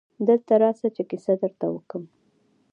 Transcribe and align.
دلته 0.27 0.53
راسه 0.63 0.87
چي 0.95 1.03
کیسه 1.09 1.33
درته 1.41 1.65
وکم. 1.69 2.03